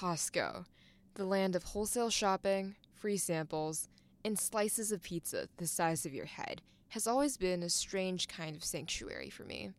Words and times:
Costco, 0.00 0.64
the 1.12 1.26
land 1.26 1.54
of 1.54 1.62
wholesale 1.62 2.08
shopping, 2.08 2.74
free 2.94 3.18
samples, 3.18 3.86
and 4.24 4.38
slices 4.38 4.92
of 4.92 5.02
pizza 5.02 5.46
the 5.58 5.66
size 5.66 6.06
of 6.06 6.14
your 6.14 6.24
head, 6.24 6.62
has 6.88 7.06
always 7.06 7.36
been 7.36 7.62
a 7.62 7.68
strange 7.68 8.26
kind 8.26 8.56
of 8.56 8.64
sanctuary 8.64 9.28
for 9.28 9.44
me. 9.44 9.72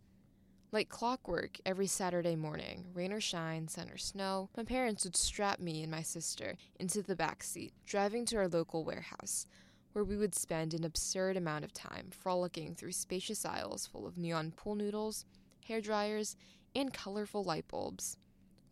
Like 0.71 0.89
clockwork, 0.89 1.57
every 1.65 1.88
Saturday 1.88 2.36
morning, 2.36 2.86
rain 2.94 3.12
or 3.12 3.20
shine, 3.20 3.68
sun 3.68 3.89
or 3.89 3.97
snow, 3.97 4.52
my 4.55 4.63
parents 4.63 5.05
would 5.05 5.15
strap 5.15 5.60
me 5.60 5.81
and 5.81 5.89
my 5.89 6.03
sister 6.03 6.56
into 6.79 7.01
the 7.01 7.15
back 7.15 7.42
seat, 7.42 7.74
driving 7.88 8.24
to 8.26 8.38
our 8.38 8.47
local 8.47 8.85
warehouse, 8.85 9.47
where 9.94 10.06
we 10.06 10.17
would 10.17 10.35
spend 10.35 10.76
an 10.76 10.83
absurd 10.83 11.35
amount 11.35 11.65
of 11.65 11.74
time 11.74 12.10
frolicking 12.12 12.76
through 12.76 12.92
spacious 12.92 13.44
aisles 13.44 13.88
full 13.88 14.06
of 14.06 14.19
neon 14.19 14.51
pool 14.51 14.76
noodles, 14.76 15.26
hair 15.67 15.81
dryers, 15.81 16.35
and 16.76 16.94
colorful 16.94 17.44
light 17.44 17.67
bulbs. 17.67 18.17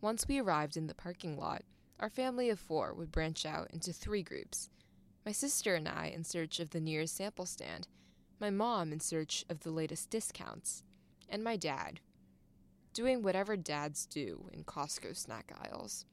Once 0.00 0.26
we 0.26 0.38
arrived 0.38 0.76
in 0.76 0.86
the 0.86 0.94
parking 0.94 1.38
lot, 1.38 1.62
our 1.98 2.08
family 2.08 2.48
of 2.48 2.58
four 2.58 2.94
would 2.94 3.12
branch 3.12 3.44
out 3.44 3.70
into 3.70 3.92
three 3.92 4.22
groups 4.22 4.70
my 5.24 5.32
sister 5.32 5.74
and 5.74 5.86
I 5.86 6.06
in 6.06 6.24
search 6.24 6.60
of 6.60 6.70
the 6.70 6.80
nearest 6.80 7.16
sample 7.16 7.46
stand, 7.46 7.86
my 8.40 8.50
mom 8.50 8.92
in 8.92 9.00
search 9.00 9.44
of 9.50 9.60
the 9.60 9.70
latest 9.70 10.08
discounts, 10.08 10.82
and 11.28 11.44
my 11.44 11.56
dad, 11.56 12.00
doing 12.94 13.22
whatever 13.22 13.56
dads 13.56 14.06
do 14.06 14.48
in 14.52 14.64
Costco 14.64 15.14
snack 15.14 15.52
aisles. 15.62 16.06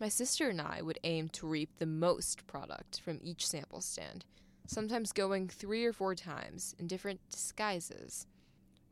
My 0.00 0.08
sister 0.08 0.50
and 0.50 0.60
I 0.60 0.82
would 0.82 0.98
aim 1.04 1.28
to 1.30 1.46
reap 1.46 1.78
the 1.78 1.86
most 1.86 2.46
product 2.46 3.00
from 3.00 3.20
each 3.22 3.46
sample 3.46 3.80
stand, 3.80 4.24
sometimes 4.66 5.12
going 5.12 5.48
three 5.48 5.84
or 5.84 5.92
four 5.92 6.14
times 6.14 6.74
in 6.78 6.88
different 6.88 7.20
disguises. 7.30 8.26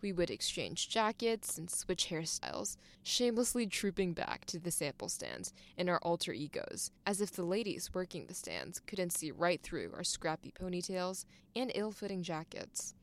We 0.05 0.13
would 0.13 0.31
exchange 0.31 0.91
jackets 0.91 1.57
and 1.57 1.71
switch 1.71 2.11
hairstyles, 2.11 2.77
shamelessly 3.03 3.67
trooping 3.67 4.13
back 4.13 4.45
to 4.45 4.59
the 4.59 4.71
sample 4.71 5.09
stands 5.09 5.55
in 5.79 5.89
our 5.89 5.99
alter 6.03 6.31
egos, 6.31 6.91
as 7.07 7.23
if 7.23 7.33
the 7.33 7.43
ladies 7.43 7.95
working 7.95 8.27
the 8.27 8.35
stands 8.35 8.81
couldn't 8.81 9.15
see 9.15 9.31
right 9.31 9.63
through 9.63 9.93
our 9.95 10.05
scrappy 10.05 10.53
ponytails 10.61 11.25
and 11.57 11.73
ill 11.75 11.91
fitting 11.91 12.23
jackets. 12.23 12.95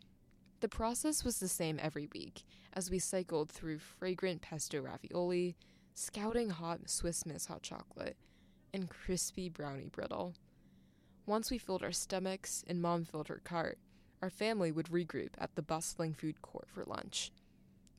The 0.60 0.70
process 0.70 1.24
was 1.24 1.40
the 1.40 1.48
same 1.48 1.80
every 1.82 2.08
week 2.14 2.44
as 2.74 2.92
we 2.92 3.00
cycled 3.00 3.50
through 3.50 3.80
fragrant 3.80 4.44
pesto 4.44 4.80
ravioli, 4.80 5.56
scouting 5.96 6.52
hot 6.52 6.88
Swiss 6.88 7.26
Miss 7.26 7.48
hot 7.48 7.64
chocolate, 7.64 8.16
and 8.76 8.88
crispy 8.88 9.50
brownie 9.50 9.90
brittle. 9.92 10.36
Once 11.26 11.50
we 11.50 11.58
filled 11.58 11.82
our 11.82 11.92
stomachs 11.92 12.64
and 12.68 12.80
mom 12.80 13.06
filled 13.06 13.30
her 13.30 13.42
cart, 13.44 13.80
our 14.22 14.30
family 14.30 14.72
would 14.72 14.88
regroup 14.88 15.32
at 15.38 15.56
the 15.56 15.62
bustling 15.62 16.14
food 16.14 16.42
court 16.42 16.68
for 16.70 16.84
lunch. 16.86 17.32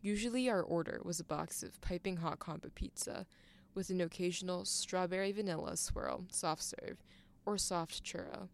Usually, 0.00 0.48
our 0.48 0.62
order 0.62 1.00
was 1.04 1.20
a 1.20 1.24
box 1.24 1.62
of 1.62 1.80
piping 1.80 2.18
hot 2.18 2.38
combo 2.38 2.70
pizza 2.74 3.26
with 3.74 3.90
an 3.90 4.00
occasional 4.00 4.64
strawberry 4.64 5.32
vanilla 5.32 5.76
swirl 5.76 6.26
soft 6.30 6.62
serve 6.62 7.02
or 7.46 7.58
soft 7.58 8.04
churro. 8.04 8.48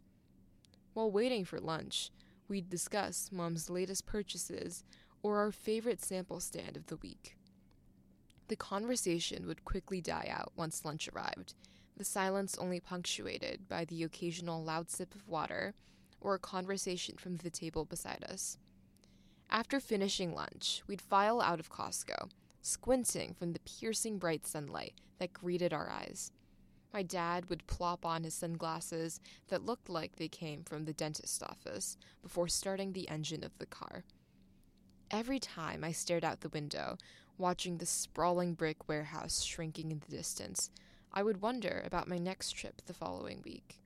While 0.94 1.10
waiting 1.10 1.44
for 1.44 1.60
lunch, 1.60 2.10
we'd 2.48 2.70
discuss 2.70 3.30
mom's 3.32 3.68
latest 3.68 4.06
purchases 4.06 4.84
or 5.22 5.38
our 5.38 5.52
favorite 5.52 6.02
sample 6.02 6.40
stand 6.40 6.76
of 6.76 6.86
the 6.86 6.96
week. 6.96 7.36
The 8.48 8.56
conversation 8.56 9.46
would 9.46 9.64
quickly 9.64 10.00
die 10.00 10.28
out 10.30 10.52
once 10.56 10.84
lunch 10.84 11.08
arrived, 11.08 11.54
the 11.96 12.04
silence 12.04 12.56
only 12.58 12.80
punctuated 12.80 13.68
by 13.68 13.84
the 13.84 14.02
occasional 14.04 14.62
loud 14.62 14.90
sip 14.90 15.14
of 15.14 15.28
water 15.28 15.74
or 16.20 16.34
a 16.34 16.38
conversation 16.38 17.16
from 17.16 17.36
the 17.36 17.50
table 17.50 17.84
beside 17.84 18.24
us. 18.28 18.58
After 19.50 19.80
finishing 19.80 20.34
lunch, 20.34 20.82
we'd 20.86 21.00
file 21.00 21.40
out 21.40 21.60
of 21.60 21.70
Costco, 21.70 22.30
squinting 22.60 23.34
from 23.34 23.52
the 23.52 23.60
piercing 23.60 24.18
bright 24.18 24.46
sunlight 24.46 24.94
that 25.18 25.32
greeted 25.32 25.72
our 25.72 25.88
eyes. 25.90 26.32
My 26.92 27.02
dad 27.02 27.48
would 27.48 27.66
plop 27.66 28.04
on 28.04 28.24
his 28.24 28.34
sunglasses 28.34 29.20
that 29.48 29.64
looked 29.64 29.88
like 29.88 30.16
they 30.16 30.28
came 30.28 30.64
from 30.64 30.84
the 30.84 30.92
dentist's 30.92 31.42
office 31.42 31.96
before 32.22 32.48
starting 32.48 32.92
the 32.92 33.08
engine 33.08 33.44
of 33.44 33.56
the 33.58 33.66
car. 33.66 34.04
Every 35.10 35.38
time 35.38 35.84
I 35.84 35.92
stared 35.92 36.24
out 36.24 36.40
the 36.40 36.48
window, 36.48 36.98
watching 37.38 37.78
the 37.78 37.86
sprawling 37.86 38.54
brick 38.54 38.88
warehouse 38.88 39.42
shrinking 39.42 39.90
in 39.90 40.00
the 40.00 40.16
distance, 40.16 40.70
I 41.12 41.22
would 41.22 41.40
wonder 41.40 41.82
about 41.86 42.08
my 42.08 42.18
next 42.18 42.52
trip 42.52 42.82
the 42.84 42.92
following 42.92 43.40
week. 43.44 43.80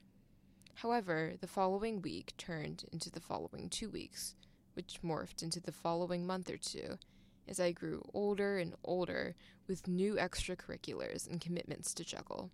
However, 0.74 1.34
the 1.40 1.46
following 1.46 2.02
week 2.02 2.32
turned 2.36 2.84
into 2.92 3.10
the 3.10 3.20
following 3.20 3.68
two 3.68 3.90
weeks, 3.90 4.34
which 4.74 5.00
morphed 5.02 5.42
into 5.42 5.60
the 5.60 5.72
following 5.72 6.26
month 6.26 6.50
or 6.50 6.56
two, 6.56 6.98
as 7.46 7.60
I 7.60 7.72
grew 7.72 8.02
older 8.14 8.58
and 8.58 8.74
older 8.84 9.34
with 9.66 9.88
new 9.88 10.14
extracurriculars 10.14 11.28
and 11.28 11.40
commitments 11.40 11.94
to 11.94 12.04
juggle. 12.04 12.50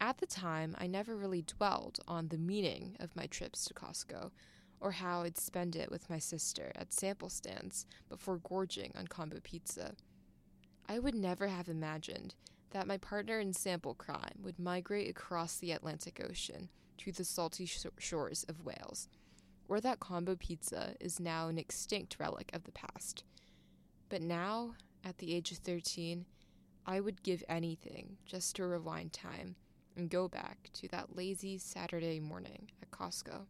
At 0.00 0.18
the 0.18 0.26
time, 0.26 0.74
I 0.78 0.86
never 0.86 1.16
really 1.16 1.42
dwelled 1.42 2.00
on 2.06 2.28
the 2.28 2.38
meaning 2.38 2.96
of 3.00 3.16
my 3.16 3.26
trips 3.26 3.64
to 3.66 3.74
Costco 3.74 4.30
or 4.80 4.92
how 4.92 5.22
I'd 5.22 5.38
spend 5.38 5.76
it 5.76 5.90
with 5.90 6.10
my 6.10 6.18
sister 6.18 6.72
at 6.74 6.92
sample 6.92 7.30
stands 7.30 7.86
before 8.08 8.36
gorging 8.36 8.92
on 8.94 9.06
combo 9.06 9.38
pizza. 9.42 9.94
I 10.86 10.98
would 10.98 11.14
never 11.14 11.46
have 11.46 11.68
imagined 11.68 12.34
that 12.72 12.86
my 12.86 12.98
partner 12.98 13.40
in 13.40 13.54
sample 13.54 13.94
crime 13.94 14.40
would 14.42 14.58
migrate 14.58 15.08
across 15.08 15.56
the 15.56 15.72
Atlantic 15.72 16.20
Ocean 16.22 16.68
to 16.98 17.12
the 17.12 17.24
salty 17.24 17.66
sh- 17.66 17.86
shores 17.98 18.44
of 18.48 18.64
Wales, 18.64 19.08
where 19.66 19.80
that 19.80 20.00
combo 20.00 20.36
pizza 20.36 20.94
is 21.00 21.20
now 21.20 21.48
an 21.48 21.58
extinct 21.58 22.16
relic 22.18 22.50
of 22.52 22.64
the 22.64 22.72
past. 22.72 23.24
But 24.08 24.22
now, 24.22 24.74
at 25.04 25.18
the 25.18 25.34
age 25.34 25.52
of 25.52 25.58
13, 25.58 26.26
I 26.86 27.00
would 27.00 27.22
give 27.22 27.42
anything 27.48 28.18
just 28.26 28.56
to 28.56 28.66
rewind 28.66 29.12
time 29.12 29.56
and 29.96 30.10
go 30.10 30.28
back 30.28 30.70
to 30.74 30.88
that 30.88 31.16
lazy 31.16 31.58
Saturday 31.58 32.20
morning 32.20 32.70
at 32.82 32.90
Costco. 32.90 33.46